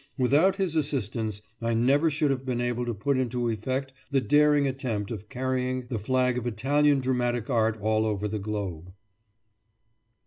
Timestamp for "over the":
8.07-8.39